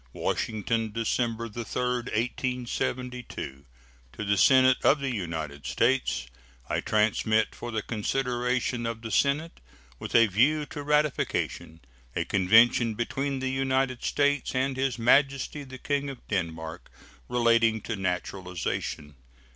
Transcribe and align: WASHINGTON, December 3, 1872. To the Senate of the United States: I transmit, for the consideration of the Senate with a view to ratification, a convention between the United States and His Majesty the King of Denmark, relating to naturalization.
WASHINGTON, 0.13 0.93
December 0.93 1.47
3, 1.47 1.61
1872. 1.61 3.65
To 4.13 4.23
the 4.25 4.35
Senate 4.35 4.77
of 4.83 4.99
the 4.99 5.13
United 5.13 5.67
States: 5.67 6.25
I 6.67 6.79
transmit, 6.81 7.53
for 7.53 7.69
the 7.69 7.83
consideration 7.83 8.87
of 8.87 9.03
the 9.03 9.11
Senate 9.11 9.59
with 9.99 10.15
a 10.15 10.25
view 10.25 10.65
to 10.65 10.81
ratification, 10.81 11.81
a 12.15 12.25
convention 12.25 12.95
between 12.95 13.41
the 13.41 13.51
United 13.51 14.01
States 14.03 14.55
and 14.55 14.75
His 14.75 14.97
Majesty 14.97 15.63
the 15.63 15.77
King 15.77 16.09
of 16.09 16.27
Denmark, 16.27 16.89
relating 17.29 17.79
to 17.81 17.95
naturalization. 17.95 19.13